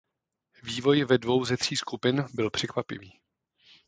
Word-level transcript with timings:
Vývoj 0.63 1.03
ve 1.03 1.17
dvou 1.17 1.45
ze 1.45 1.57
tří 1.57 1.75
skupin 1.75 2.25
byl 2.33 2.49
překvapivý. 2.49 3.19